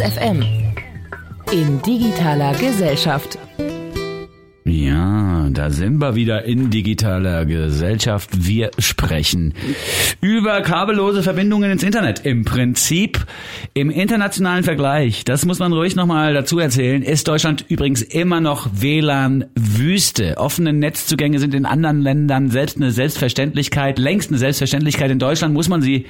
[0.00, 0.42] FM.
[1.52, 3.38] In digitaler Gesellschaft.
[4.64, 8.30] Ja, da sind wir wieder in digitaler Gesellschaft.
[8.32, 9.52] Wir sprechen
[10.20, 12.24] über kabellose Verbindungen ins Internet.
[12.24, 13.24] Im Prinzip
[13.74, 18.68] im internationalen Vergleich, das muss man ruhig nochmal dazu erzählen, ist Deutschland übrigens immer noch
[18.72, 20.38] WLAN-Wüste.
[20.38, 25.10] Offene Netzzugänge sind in anderen Ländern selbst eine Selbstverständlichkeit, längst eine Selbstverständlichkeit.
[25.10, 26.06] In Deutschland muss man sie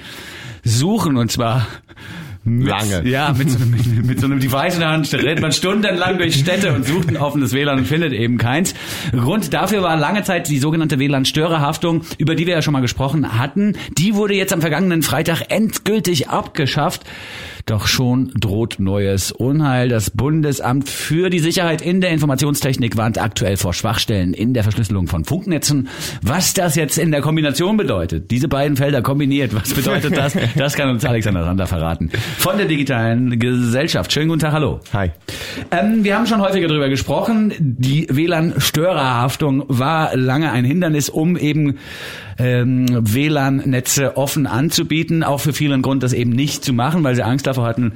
[0.63, 1.67] suchen und zwar
[2.45, 3.09] mit, Lange.
[3.09, 6.35] Ja, mit so, mit, mit so einem Device in der Hand rennt man stundenlang durch
[6.35, 8.75] Städte und sucht ein offenes WLAN und findet eben keins.
[9.13, 13.39] Grund dafür war lange Zeit die sogenannte WLAN-Störerhaftung, über die wir ja schon mal gesprochen
[13.39, 13.79] hatten.
[13.97, 17.03] Die wurde jetzt am vergangenen Freitag endgültig abgeschafft.
[17.67, 19.89] Doch schon droht neues Unheil.
[19.89, 25.07] Das Bundesamt für die Sicherheit in der Informationstechnik warnt aktuell vor Schwachstellen in der Verschlüsselung
[25.07, 25.89] von Funknetzen.
[26.21, 30.37] Was das jetzt in der Kombination bedeutet, diese beiden Felder kombiniert, was bedeutet das?
[30.57, 32.11] Das kann uns Alexander Sander verraten.
[32.39, 34.13] Von der digitalen Gesellschaft.
[34.13, 34.81] Schönen guten Tag, hallo.
[34.93, 35.11] Hi.
[35.71, 37.53] Ähm, wir haben schon häufiger darüber gesprochen.
[37.59, 41.79] Die WLAN-Störerhaftung war lange ein Hindernis, um eben
[42.39, 45.23] ähm, WLAN-Netze offen anzubieten.
[45.23, 47.93] Auch für viele ein Grund, das eben nicht zu machen, weil sie Angst davor hatten,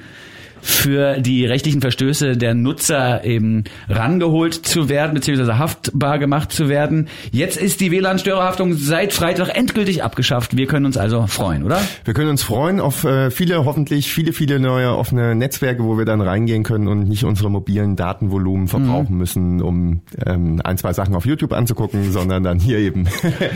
[0.60, 7.08] für die rechtlichen Verstöße der Nutzer eben rangeholt zu werden, beziehungsweise haftbar gemacht zu werden.
[7.30, 10.56] Jetzt ist die WLAN-Störerhaftung seit Freitag endgültig abgeschafft.
[10.56, 11.80] Wir können uns also freuen, oder?
[12.04, 16.04] Wir können uns freuen auf äh, viele, hoffentlich viele, viele neue offene Netzwerke, wo wir
[16.04, 19.18] dann reingehen können und nicht unsere mobilen Datenvolumen verbrauchen mhm.
[19.18, 23.06] müssen, um ähm, ein, zwei Sachen auf YouTube anzugucken, sondern dann hier eben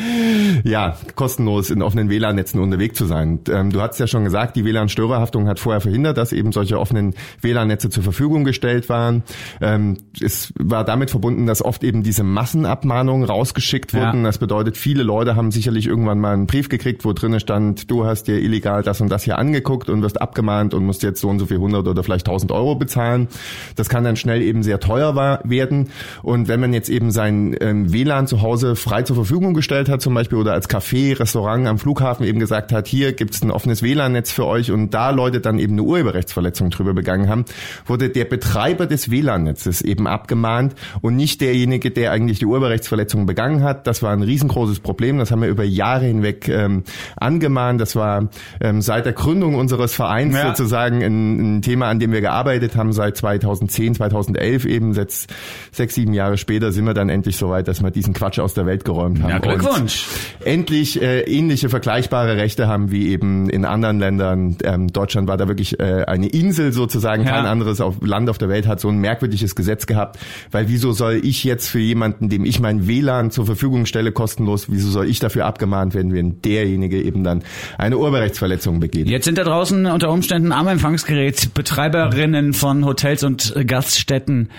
[0.64, 3.40] ja kostenlos in offenen WLAN-Netzen unterwegs zu sein.
[3.50, 6.91] Ähm, du hast ja schon gesagt, die WLAN-Störerhaftung hat vorher verhindert, dass eben solche offenen
[6.92, 9.22] offenen WLAN-Netze zur Verfügung gestellt waren.
[9.60, 14.18] Ähm, es war damit verbunden, dass oft eben diese Massenabmahnungen rausgeschickt wurden.
[14.18, 14.24] Ja.
[14.24, 18.04] Das bedeutet, viele Leute haben sicherlich irgendwann mal einen Brief gekriegt, wo drinnen stand, du
[18.04, 21.28] hast dir illegal das und das hier angeguckt und wirst abgemahnt und musst jetzt so
[21.28, 23.28] und so viel 100 oder vielleicht 1000 Euro bezahlen.
[23.76, 25.88] Das kann dann schnell eben sehr teuer werden.
[26.22, 30.02] Und wenn man jetzt eben sein ähm, WLAN zu Hause frei zur Verfügung gestellt hat,
[30.02, 33.82] zum Beispiel, oder als Café, Restaurant am Flughafen eben gesagt hat, hier gibt's ein offenes
[33.82, 37.44] WLAN-Netz für euch und da Leute dann eben eine Urheberrechtsverletzung drüber drüber begangen haben,
[37.86, 43.62] wurde der Betreiber des WLAN-Netzes eben abgemahnt und nicht derjenige, der eigentlich die Urheberrechtsverletzung begangen
[43.62, 43.86] hat.
[43.86, 45.18] Das war ein riesengroßes Problem.
[45.18, 46.82] Das haben wir über Jahre hinweg ähm,
[47.16, 47.80] angemahnt.
[47.80, 48.28] Das war
[48.60, 50.48] ähm, seit der Gründung unseres Vereins ja.
[50.48, 54.92] sozusagen ein, ein, Thema, an dem wir gearbeitet haben, seit 2010, 2011 eben.
[54.92, 55.26] Sechs,
[55.70, 58.54] sechs, sieben Jahre später sind wir dann endlich so weit, dass wir diesen Quatsch aus
[58.54, 59.30] der Welt geräumt haben.
[59.30, 60.06] Ja, Glückwunsch!
[60.44, 64.56] Endlich äh, ähnliche vergleichbare Rechte haben wie eben in anderen Ländern.
[64.64, 68.48] Ähm, Deutschland war da wirklich äh, eine Insel sozusagen, kein anderes auf, Land auf der
[68.48, 70.18] Welt hat so ein merkwürdiges Gesetz gehabt,
[70.50, 74.66] weil wieso soll ich jetzt für jemanden, dem ich mein WLAN zur Verfügung stelle, kostenlos,
[74.70, 77.42] wieso soll ich dafür abgemahnt werden, wenn derjenige eben dann
[77.78, 79.08] eine Urheberrechtsverletzung begeht?
[79.08, 84.50] Jetzt sind da draußen unter Umständen am Empfangsgerät Betreiberinnen von Hotels und Gaststätten,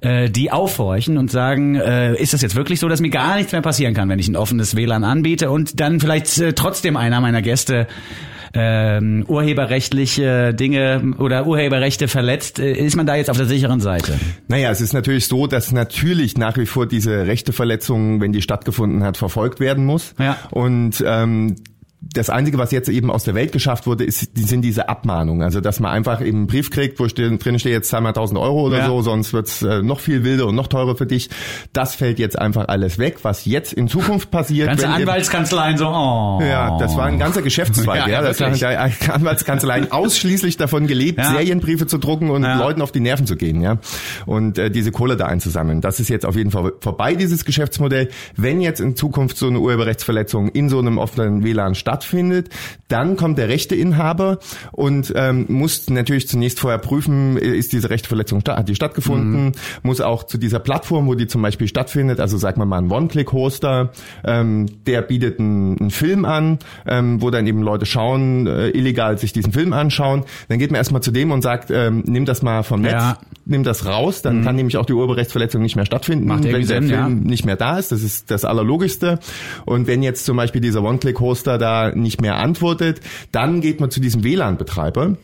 [0.00, 3.52] äh, die aufhorchen und sagen, äh, ist das jetzt wirklich so, dass mir gar nichts
[3.52, 7.20] mehr passieren kann, wenn ich ein offenes WLAN anbiete und dann vielleicht äh, trotzdem einer
[7.20, 7.86] meiner Gäste
[8.54, 14.18] ähm, urheberrechtliche Dinge oder Urheberrechte verletzt, äh, ist man da jetzt auf der sicheren Seite?
[14.48, 19.04] Naja, es ist natürlich so, dass natürlich nach wie vor diese Rechteverletzung, wenn die stattgefunden
[19.04, 20.14] hat, verfolgt werden muss.
[20.18, 20.36] Ja.
[20.50, 21.56] Und ähm,
[22.02, 25.42] das Einzige, was jetzt eben aus der Welt geschafft wurde, ist, sind diese Abmahnungen.
[25.42, 28.62] Also, dass man einfach eben einen Brief kriegt, wo drin steht jetzt zweimal 1000 Euro
[28.62, 28.86] oder ja.
[28.86, 31.30] so, sonst wird's äh, noch viel wilder und noch teurer für dich.
[31.72, 33.18] Das fällt jetzt einfach alles weg.
[33.22, 34.68] Was jetzt in Zukunft passiert.
[34.68, 36.40] Ganze Anwaltskanzleien so, oh.
[36.42, 38.00] Ja, das war ein ganzer Geschäftszweig.
[38.06, 41.30] ja, ja, das haben ja Anwaltskanzleien ausschließlich davon gelebt, ja.
[41.30, 42.42] Serienbriefe zu drucken und.
[42.42, 43.78] Leuten auf die Nerven zu gehen, ja.
[44.26, 45.80] Und äh, diese Kohle da einzusammeln.
[45.80, 48.08] Das ist jetzt auf jeden Fall vorbei, dieses Geschäftsmodell.
[48.36, 52.48] Wenn jetzt in Zukunft so eine Urheberrechtsverletzung in so einem offenen WLAN stattfindet, stattfindet.
[52.88, 54.38] Dann kommt der Rechteinhaber
[54.72, 59.52] und ähm, muss natürlich zunächst vorher prüfen, ist diese Rechteverletzung hat die stattgefunden, mhm.
[59.82, 62.90] muss auch zu dieser Plattform, wo die zum Beispiel stattfindet, also sag mal mal ein
[62.90, 63.92] One-Click-Hoster,
[64.24, 69.18] ähm, der bietet einen, einen Film an, ähm, wo dann eben Leute schauen, äh, illegal
[69.18, 70.24] sich diesen Film anschauen.
[70.48, 73.18] Dann geht man erstmal zu dem und sagt, ähm, nimm das mal vom Netz, ja.
[73.44, 74.44] Nimm das raus, dann mhm.
[74.44, 77.08] kann nämlich auch die Urheberrechtsverletzung nicht mehr stattfinden, Macht wenn der Sinn, Film ja.
[77.08, 77.92] nicht mehr da ist.
[77.92, 79.18] Das ist das Allerlogischste.
[79.64, 83.00] Und wenn jetzt zum Beispiel dieser One-Click-Hoster da nicht mehr antwortet,
[83.32, 85.16] dann geht man zu diesem WLAN-Betreiber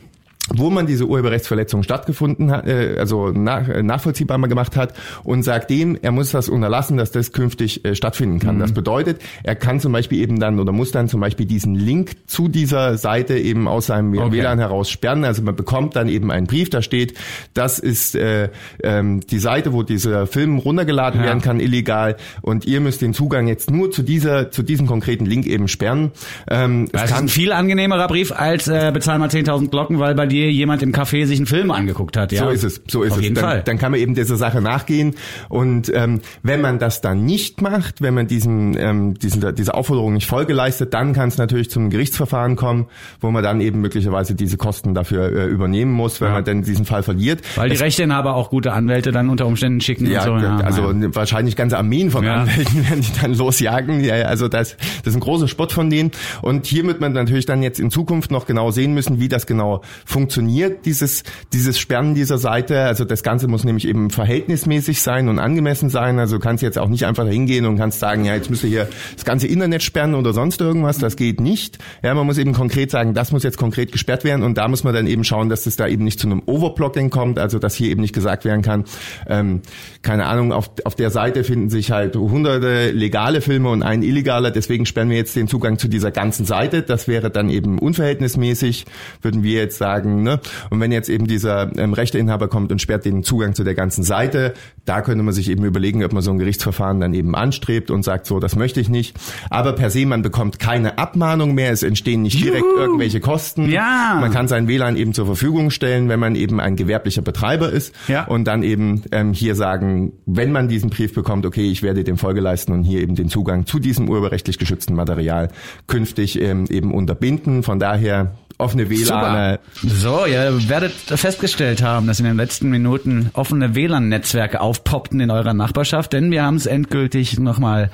[0.55, 5.43] wo man diese Urheberrechtsverletzung stattgefunden hat, äh, also nach, äh, nachvollziehbar mal gemacht hat und
[5.43, 8.56] sagt dem, er muss das unterlassen, dass das künftig äh, stattfinden kann.
[8.56, 8.61] Mhm.
[8.61, 12.17] Das bedeutet, er kann zum Beispiel eben dann oder muss dann zum Beispiel diesen Link
[12.27, 14.33] zu dieser Seite eben aus seinem okay.
[14.33, 15.25] WLAN heraus sperren.
[15.25, 17.15] Also man bekommt dann eben einen Brief, da steht,
[17.55, 18.49] das ist äh,
[18.83, 21.27] ähm, die Seite, wo dieser Film runtergeladen ja.
[21.27, 25.27] werden kann, illegal und ihr müsst den Zugang jetzt nur zu dieser, zu diesem konkreten
[25.27, 26.12] Link eben sperren.
[26.49, 30.27] Ähm, das ist ein viel angenehmerer Brief als äh, bezahl mal 10.000 Glocken, weil bei
[30.27, 32.32] dir wie jemand im Café sich einen Film angeguckt hat.
[32.32, 32.44] Ja?
[32.44, 33.23] So ist es, so ist Auf es.
[33.25, 33.62] jeden dann, Fall.
[33.64, 35.14] dann kann man eben dieser Sache nachgehen.
[35.49, 40.12] Und ähm, wenn man das dann nicht macht, wenn man diesen, ähm, diesen, diese Aufforderung
[40.14, 42.87] nicht Folge leistet, dann kann es natürlich zum Gerichtsverfahren kommen,
[43.20, 46.35] wo man dann eben möglicherweise diese Kosten dafür äh, übernehmen muss, wenn Ja.
[46.35, 47.40] man dann diesen Fall verliert.
[47.56, 50.46] Weil die Rechteinhaber auch gute Anwälte dann unter Umständen schicken Ja, und so.
[50.46, 51.14] Ja, also naja.
[51.14, 52.43] wahrscheinlich ganze Armeen von Ja.
[52.43, 54.05] Anwälten werden die dann losjagen.
[54.05, 56.11] Ja, ja, also das, das ist ein großer Spott von denen.
[56.43, 59.46] Und hier wird man natürlich dann jetzt in Zukunft noch genau sehen müssen, wie das
[59.46, 61.23] genau funktioniert, dieses,
[61.53, 62.83] dieses Sperren dieser Seite.
[62.83, 66.19] Also das Ganze muss nämlich eben verhältnismäßig sein und angemessen sein.
[66.19, 68.71] Also du kannst jetzt auch nicht einfach hingehen und kannst sagen, ja, jetzt müsst ihr
[68.71, 70.99] hier das ganze Internet sperren oder sonst irgendwas.
[70.99, 71.79] Das geht nicht.
[72.03, 74.85] Ja, man muss eben konkret sagen, das muss jetzt konkret gesperrt werden und da muss
[74.85, 77.75] man dann eben schauen, dass es da eben nicht zu einem Overblocking kommt, also dass
[77.75, 78.85] hier eben nicht gesagt werden kann,
[79.27, 79.63] ähm,
[80.03, 84.51] keine Ahnung, auf, auf der Seite finden sich halt hunderte legale Filme und ein illegaler,
[84.51, 86.83] deswegen sperren wir jetzt den Zugang zu dieser ganzen Seite.
[86.83, 88.87] Das wäre dann eben unverhältnismäßig,
[89.23, 90.18] würden wir jetzt sagen.
[90.23, 90.41] Ne?
[90.70, 94.05] Und wenn jetzt eben dieser ähm, Rechteinhaber kommt und sperrt den Zugang zu der ganzen
[94.05, 94.55] Seite,
[94.85, 98.03] da könnte man sich eben überlegen, ob man so ein Gerichtsverfahren dann eben anstrebt und
[98.03, 99.17] sagt, so, das möchte ich nicht.
[99.50, 103.69] Aber per se, man bekommt keine Abmahnung mehr, es entstehen nicht direkt irgendwelche Kosten.
[103.69, 104.19] Ja.
[104.20, 107.94] Man kann sein WLAN eben zur Verfügung stellen, wenn man eben ein gewerblicher Betreiber ist
[108.09, 108.25] Ja.
[108.25, 112.17] und dann eben ähm, hier sagen, wenn man diesen Brief bekommt, okay, ich werde dem
[112.19, 115.49] Folge leisten und hier eben den Zugang zu diesem urheberrechtlich geschützten Material
[115.87, 117.62] künftig ähm, eben unterbinden.
[117.62, 119.59] Von daher offene WLAN.
[119.83, 125.55] So, ihr werdet festgestellt haben, dass in den letzten Minuten offene WLAN-Netzwerke aufpoppten in eurer
[125.55, 127.91] Nachbarschaft, denn wir haben es endgültig nochmal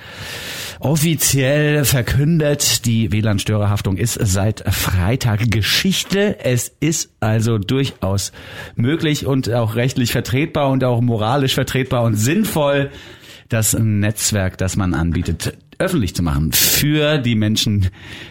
[0.81, 2.87] offiziell verkündet.
[2.87, 6.39] Die WLAN-Störerhaftung ist seit Freitag Geschichte.
[6.43, 8.33] Es ist also durchaus
[8.75, 12.91] möglich und auch rechtlich vertretbar und auch moralisch vertretbar und sinnvoll,
[13.49, 17.88] das Netzwerk, das man anbietet, öffentlich zu machen für die Menschen,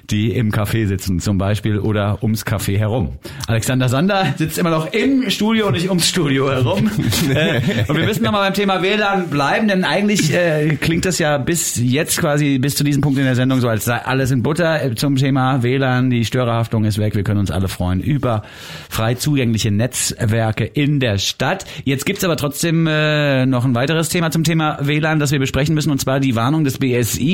[0.09, 3.13] die im Café sitzen zum Beispiel oder ums Café herum.
[3.47, 6.89] Alexander Sander sitzt immer noch im Studio und nicht ums Studio herum.
[7.33, 11.37] äh, und wir müssen nochmal beim Thema WLAN bleiben, denn eigentlich äh, klingt das ja
[11.37, 14.43] bis jetzt quasi, bis zu diesem Punkt in der Sendung so, als sei alles in
[14.43, 16.09] Butter äh, zum Thema WLAN.
[16.09, 17.15] Die Störerhaftung ist weg.
[17.15, 18.43] Wir können uns alle freuen über
[18.89, 21.65] frei zugängliche Netzwerke in der Stadt.
[21.83, 25.75] Jetzt gibt's aber trotzdem äh, noch ein weiteres Thema zum Thema WLAN, das wir besprechen
[25.75, 27.32] müssen, und zwar die Warnung des BSI,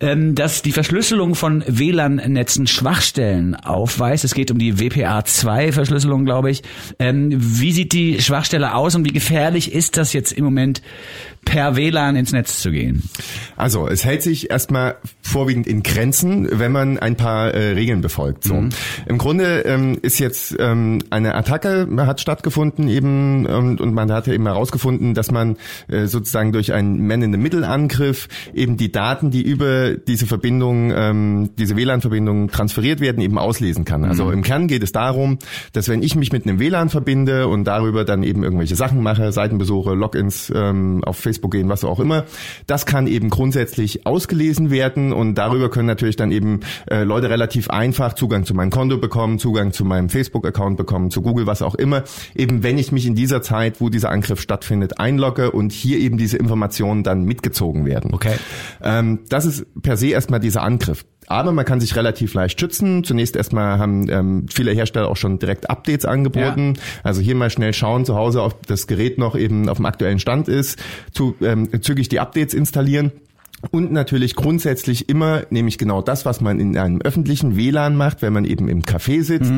[0.00, 4.24] ähm, dass die Verschlüsselung von WLAN-Netzen Schwachstellen aufweist.
[4.24, 6.62] Es geht um die WPA2-Verschlüsselung, glaube ich.
[6.98, 10.82] Ähm, wie sieht die Schwachstelle aus und wie gefährlich ist das jetzt im Moment
[11.44, 13.02] per WLAN ins Netz zu gehen?
[13.56, 18.44] Also, es hält sich erstmal vorwiegend in Grenzen, wenn man ein paar äh, Regeln befolgt.
[18.44, 18.64] So.
[19.06, 24.26] Im Grunde ähm, ist jetzt ähm, eine Attacke hat stattgefunden eben ähm, und man hat
[24.26, 25.56] ja eben herausgefunden, dass man
[25.88, 32.48] äh, sozusagen durch einen Man-in-the-Middle-Angriff eben die Daten, die über diese Verbindung, ähm, diese WLAN-Verbindung
[32.48, 34.04] transferiert werden, eben auslesen kann.
[34.04, 35.38] Also im Kern geht es darum,
[35.72, 39.32] dass wenn ich mich mit einem WLAN verbinde und darüber dann eben irgendwelche Sachen mache,
[39.32, 42.24] Seitenbesuche, Logins ähm, auf Facebook gehen, was auch immer,
[42.66, 46.60] das kann eben grundsätzlich ausgelesen werden und darüber können natürlich dann eben
[46.90, 51.22] äh, Leute relativ einfach Zugang zu meinem Konto bekommen, Zugang zu meinem Facebook-Account bekommen, zu
[51.22, 52.02] Google, was auch immer,
[52.34, 56.18] eben wenn ich mich in dieser Zeit, wo dieser Angriff stattfindet, einlogge und hier eben
[56.18, 58.12] diese Informationen dann mitgezogen werden.
[58.12, 58.34] Okay.
[58.82, 61.04] Ähm, das ist per se erstmal dieser Angriff.
[61.30, 63.04] Aber man kann sich relativ leicht schützen.
[63.04, 66.74] Zunächst erstmal haben ähm, viele Hersteller auch schon direkt Updates angeboten.
[67.04, 70.18] Also hier mal schnell schauen zu Hause, ob das Gerät noch eben auf dem aktuellen
[70.18, 73.12] Stand ist, zu, ähm, zügig die Updates installieren.
[73.70, 78.32] Und natürlich grundsätzlich immer, nämlich genau das, was man in einem öffentlichen WLAN macht, wenn
[78.32, 79.52] man eben im Café sitzt.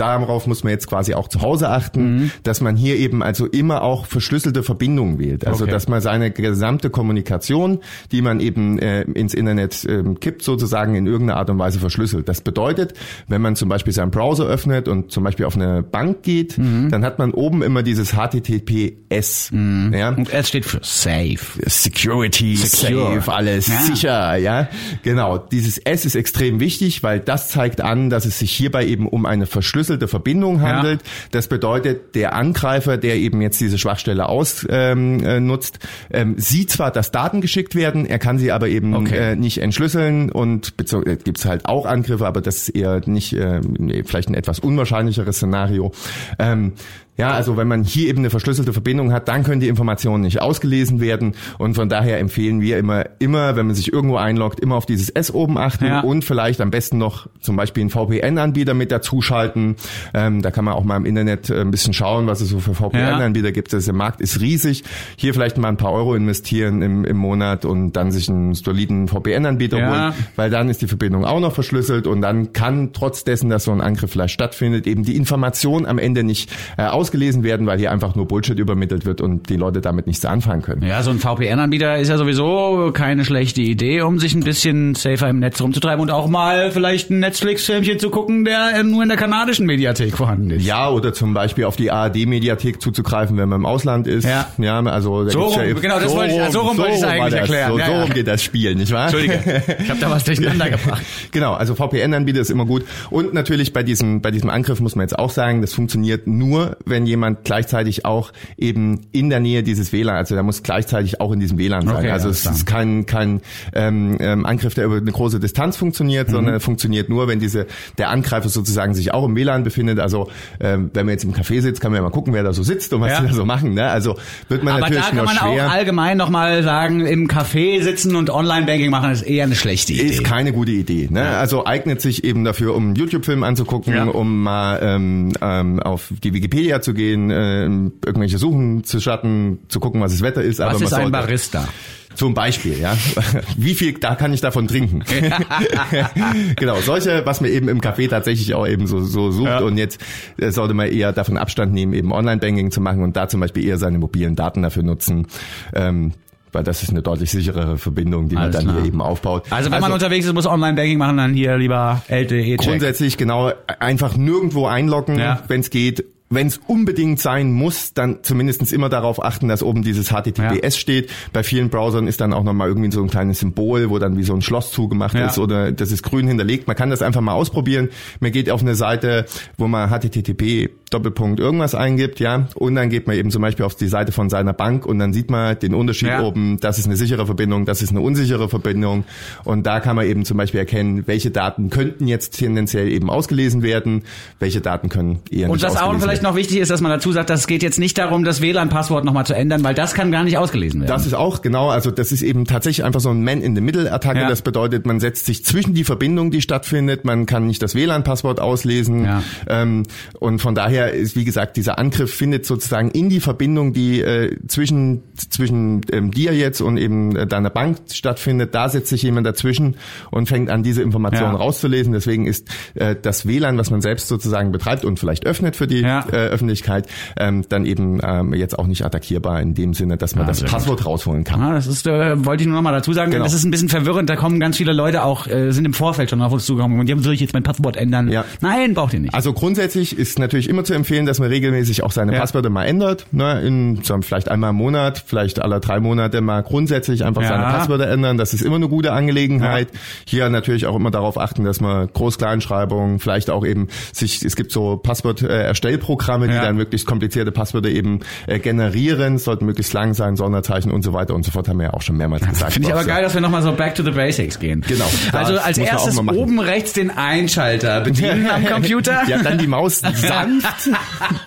[0.00, 3.82] Darauf muss man jetzt quasi auch zu Hause achten, dass man hier eben also immer
[3.82, 5.46] auch verschlüsselte Verbindungen wählt.
[5.46, 5.72] Also Okay.
[5.72, 7.80] dass man seine gesamte Kommunikation,
[8.12, 12.28] die man eben äh, ins Internet ähm, kippt, sozusagen in irgendeiner Art und Weise verschlüsselt.
[12.28, 12.94] Das bedeutet,
[13.28, 17.04] wenn man zum Beispiel seinen Browser öffnet und zum Beispiel auf eine Bank geht, dann
[17.04, 19.50] hat man oben immer dieses HTTPS.
[19.92, 20.10] Ja?
[20.10, 21.36] Und es steht für Safe.
[21.66, 23.16] Security, Secure.
[23.16, 23.80] safe, alles Ja.
[23.80, 24.68] sicher, ja.
[25.02, 25.38] Genau.
[25.38, 29.26] Dieses S ist extrem wichtig, weil das zeigt an, dass es sich hierbei eben um
[29.26, 31.02] eine verschlüsselte Verbindung handelt.
[31.30, 36.90] Das bedeutet, der Angreifer, der eben jetzt diese Schwachstelle ausnutzt, ähm, äh, ähm, sieht zwar,
[36.90, 39.32] dass Daten geschickt werden, er kann sie aber eben Okay.
[39.32, 43.60] äh, nicht entschlüsseln und äh, gibt's halt auch Angriffe, aber das ist eher nicht, äh,
[44.04, 45.92] vielleicht ein etwas unwahrscheinlicheres Szenario.
[46.38, 46.72] Ähm,
[47.20, 50.40] Ja, also wenn man hier eben eine verschlüsselte Verbindung hat, dann können die Informationen nicht
[50.42, 54.76] ausgelesen werden und von daher empfehlen wir immer, immer, wenn man sich irgendwo einloggt, immer
[54.76, 56.00] auf dieses S oben achten Ja.
[56.00, 59.76] und vielleicht am besten noch zum Beispiel einen VPN-Anbieter mit dazuschalten.
[60.14, 62.58] Ähm, da kann man auch mal im Internet äh, ein bisschen schauen, was es so
[62.60, 63.72] für VPN-Anbieter gibt.
[63.72, 64.84] Das, der Markt ist riesig.
[65.16, 69.08] Hier vielleicht mal ein paar Euro investieren im, im Monat und dann sich einen soliden
[69.08, 69.90] VPN-Anbieter Ja.
[69.90, 73.64] holen, weil dann ist die Verbindung auch noch verschlüsselt und dann kann trotz dessen, dass
[73.64, 77.78] so ein Angriff vielleicht stattfindet, eben die Information am Ende nicht äh, ausgelesen werden, weil
[77.78, 80.82] hier einfach nur Bullshit übermittelt wird und die Leute damit nichts anfangen können.
[80.82, 85.28] Ja, so ein VPN-Anbieter ist ja sowieso keine schlechte Idee, um sich ein bisschen safer
[85.28, 89.18] im Netz rumzutreiben und auch mal vielleicht ein Netflix-Filmchen zu gucken, der nur in der
[89.18, 90.64] kanadischen Mediathek vorhanden ist.
[90.64, 94.24] Ja, oder zum Beispiel auf die ARD-Mediathek zuzugreifen, wenn man im Ausland ist.
[94.24, 94.46] Ja.
[94.58, 97.72] ja also So rum, ja, genau, das wollte ich- so rum wollte ich eigentlich erklären.
[97.72, 98.02] So, Ja, so ja.
[98.02, 99.04] rum geht das Spiel, nicht wahr?
[99.08, 101.02] Entschuldige, ich habe da was durcheinander gebracht.
[101.32, 102.84] Genau, also VPN-Anbieter ist immer gut.
[103.10, 106.76] Und natürlich bei diesem, bei diesem Angriff muss man jetzt auch sagen, das funktioniert nur,
[106.90, 111.32] wenn jemand gleichzeitig auch eben in der Nähe dieses WLAN, also der muss gleichzeitig auch
[111.32, 111.96] in diesem WLAN sein.
[111.96, 112.54] Okay, also es klar.
[112.54, 113.40] ist kein, kein
[113.74, 116.32] ähm, ähm, Angriff, der über eine große Distanz funktioniert, Mhm.
[116.32, 117.66] sondern er funktioniert nur, wenn diese,
[117.98, 119.98] der Angreifer sozusagen sich auch im WLAN befindet.
[120.00, 120.28] Also
[120.60, 122.62] ähm, wenn man jetzt im Café sitzt, kann man ja mal gucken, wer da so
[122.62, 123.20] sitzt und was Ja.
[123.20, 123.74] die da so machen.
[123.74, 123.84] Ne?
[123.88, 124.16] Also
[124.48, 125.66] wird man Aber natürlich da kann man schwer.
[125.66, 130.02] auch allgemein nochmal sagen, im Café sitzen und Online-Banking machen ist eher eine schlechte Idee.
[130.06, 131.08] Ist keine gute Idee.
[131.10, 131.22] Ne?
[131.28, 134.04] Also eignet sich eben dafür, um einen YouTube-Film anzugucken, Ja.
[134.04, 139.80] um mal ähm, ähm, auf die Wikipedia zu gehen, ähm, irgendwelche Suchen zu starten, zu
[139.80, 140.58] gucken, was das Wetter ist.
[140.58, 141.68] Was aber ist man ein Barista?
[142.14, 142.96] Zum Beispiel, ja.
[143.56, 145.04] Wie viel da kann ich davon trinken?
[146.56, 149.46] genau, solche, was man eben im Café tatsächlich auch eben so, so sucht.
[149.46, 149.60] Ja.
[149.60, 150.00] Und jetzt
[150.36, 153.64] äh, sollte man eher davon Abstand nehmen, eben Online-Banking zu machen und da zum Beispiel
[153.64, 155.28] eher seine mobilen Daten dafür nutzen.
[155.72, 156.12] Ähm,
[156.52, 158.76] weil das ist eine deutlich sicherere Verbindung, die man Alles dann klar.
[158.78, 159.44] hier eben aufbaut.
[159.50, 162.58] Also wenn man unterwegs ist, muss Online-Banking machen, dann hier lieber LTE-Check.
[162.58, 165.42] Grundsätzlich genau einfach nirgendwo einloggen, Ja.
[165.46, 166.04] wenn es geht.
[166.32, 171.10] Wenn es unbedingt sein muss, dann zumindestens immer darauf achten, dass oben dieses HTTPS steht.
[171.32, 174.22] Bei vielen Browsern ist dann auch nochmal irgendwie so ein kleines Symbol, wo dann wie
[174.22, 175.26] so ein Schloss zugemacht Ja.
[175.26, 176.68] ist oder das ist grün hinterlegt.
[176.68, 177.88] Man kann das einfach mal ausprobieren.
[178.20, 179.26] Man geht auf eine Seite,
[179.58, 183.76] wo man HTTP Doppelpunkt irgendwas eingibt, ja, und dann geht man eben zum Beispiel auf
[183.76, 186.22] die Seite von seiner Bank und dann sieht man den Unterschied Ja.
[186.24, 189.04] oben, das ist eine sichere Verbindung, das ist eine unsichere Verbindung
[189.44, 193.62] und da kann man eben zum Beispiel erkennen, welche Daten könnten jetzt tendenziell eben ausgelesen
[193.62, 194.02] werden,
[194.40, 197.30] welche Daten können eher Und nicht ausgelesen vielleicht noch wichtig ist, dass man dazu sagt,
[197.30, 200.22] dass es geht jetzt nicht darum, das WLAN-Passwort nochmal zu ändern, weil das kann gar
[200.24, 200.90] nicht ausgelesen werden.
[200.90, 204.20] Das ist auch genau, also das ist eben tatsächlich einfach so ein Man-in-the-Middle-Attacke.
[204.20, 204.28] Ja.
[204.28, 208.40] Das bedeutet, man setzt sich zwischen die Verbindung, die stattfindet, man kann nicht das WLAN-Passwort
[208.40, 209.04] auslesen.
[209.04, 209.22] Ja.
[209.48, 209.84] Ähm,
[210.18, 214.36] und von daher ist, wie gesagt, dieser Angriff findet sozusagen in die Verbindung, die äh,
[214.46, 219.26] zwischen, zwischen ähm, dir jetzt und eben äh, deiner Bank stattfindet, da setzt sich jemand
[219.26, 219.76] dazwischen
[220.10, 221.38] und fängt an, diese Informationen Ja.
[221.38, 221.92] rauszulesen.
[221.92, 225.80] Deswegen ist äh, das WLAN, was man selbst sozusagen betreibt und vielleicht öffnet für die
[225.80, 226.04] Ja.
[226.12, 226.86] Äh, Öffentlichkeit,
[227.18, 230.38] ähm, dann eben ähm, jetzt auch nicht attackierbar in dem Sinne, dass man Ah, das
[230.38, 230.52] sehr gut.
[230.58, 231.40] Passwort rausholen kann.
[231.42, 233.24] Ah, das ist, äh, wollte ich nur noch mal dazu sagen, Genau.
[233.24, 234.08] das ist ein bisschen verwirrend.
[234.10, 236.86] Da kommen ganz viele Leute auch, äh, sind im Vorfeld schon auf uns zugekommen und
[236.86, 238.08] die haben, soll ich jetzt mein Passwort ändern?
[238.10, 238.24] Ja.
[238.40, 239.14] Nein, braucht ihr nicht.
[239.14, 242.20] Also grundsätzlich ist natürlich immer zu empfehlen, dass man regelmäßig auch seine Ja.
[242.20, 243.06] Passwörter mal ändert.
[243.12, 247.28] Ne, in so, vielleicht einmal im Monat, vielleicht alle drei Monate mal grundsätzlich einfach Ja.
[247.28, 248.18] seine Passwörter ändern.
[248.18, 249.68] Das ist immer eine gute Angelegenheit.
[250.06, 254.52] Hier natürlich auch immer darauf achten, dass man Groß-Kleinschreibung, vielleicht auch eben sich, es gibt
[254.52, 255.99] so Passwort-Erstellprogramme,
[256.30, 256.42] die Ja.
[256.42, 261.14] dann möglichst komplizierte Passwörter eben äh, generieren, sollten möglichst lang sein, Sonderzeichen und so weiter
[261.14, 262.52] und so fort, haben wir ja auch schon mehrmals gesagt.
[262.52, 264.64] Finde ich aber geil, dass wir nochmal so back to the basics gehen.
[264.66, 264.88] Genau.
[265.12, 269.02] Also als erstes oben rechts den Einschalter bedienen am Computer.
[269.08, 270.70] Ja, dann die Maus sanft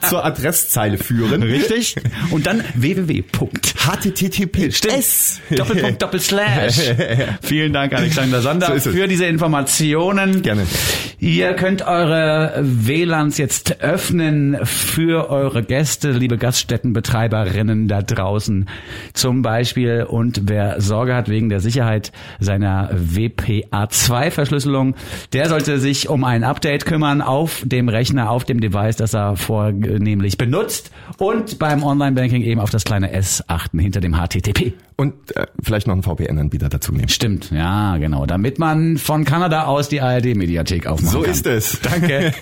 [0.02, 1.44] zur Adresszeile führen.
[1.44, 1.96] Richtig.
[2.32, 3.24] Und dann www.
[3.24, 5.42] HTTP https.
[5.50, 6.94] Doppelpunkt, Doppelslash.
[7.42, 10.42] Vielen Dank, Alexander Sander, so für diese Informationen.
[10.42, 10.66] Gerne.
[11.20, 18.68] Ihr könnt eure WLANs jetzt öffnen für eure Gäste, liebe Gaststättenbetreiberinnen da draußen
[19.14, 20.04] zum Beispiel.
[20.04, 22.12] Und wer Sorge hat wegen der Sicherheit
[22.42, 24.96] seiner WPA2-Verschlüsselung,
[25.32, 29.38] der sollte sich um ein Update kümmern auf dem Rechner, auf dem Device, das er
[29.38, 33.73] vornehmlich benutzt und beim Online-Banking eben auf das kleine S achten.
[33.74, 34.74] Weihnachten hinter dem HTTP.
[34.96, 37.10] Und äh, vielleicht noch einen VPN-Anbieter dazu nehmen.
[37.10, 38.26] Stimmt, ja, genau.
[38.26, 41.12] Damit man von Kanada aus die ARD-Mediathek aufmacht.
[41.12, 41.34] so kann.
[41.34, 41.80] So ist es.
[41.82, 42.34] Danke.